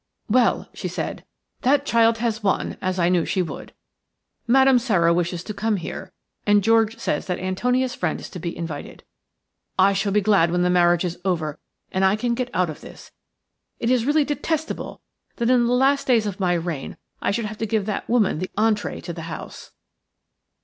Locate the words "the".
10.63-10.71, 15.67-15.73, 18.39-18.49, 19.13-19.29